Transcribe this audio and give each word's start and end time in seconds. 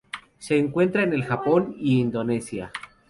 Se 0.39 0.57
encuentra 0.57 1.03
en 1.03 1.13
el 1.13 1.25
Japón 1.25 1.75
y 1.77 1.99
Indonesia. 1.99 2.71